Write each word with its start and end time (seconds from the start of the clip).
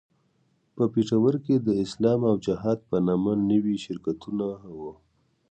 په 0.75 0.83
پېښور 0.93 1.35
کې 1.45 1.55
د 1.67 1.69
اسلام 1.83 2.19
او 2.29 2.35
جهاد 2.45 2.79
په 2.89 2.97
نامه 3.07 3.33
نوي 3.51 3.75
شرکتونه 3.85 4.45
وو. 4.77 4.91